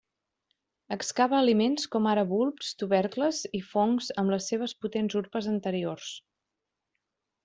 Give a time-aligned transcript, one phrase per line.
[0.93, 6.09] Excava aliments com ara bulbs, tubercles i fongs amb les seves potents urpes anteriors.